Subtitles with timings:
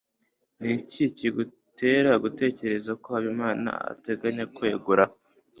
[0.63, 5.03] niki kigutera gutekereza ko habimana ateganya kwegura